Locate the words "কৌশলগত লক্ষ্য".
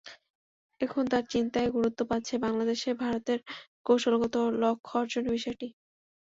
3.85-4.93